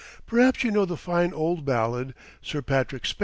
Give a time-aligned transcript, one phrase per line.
[0.25, 3.19] Perhaps you know the fine old ballad, 'Sir Patrick Spens.'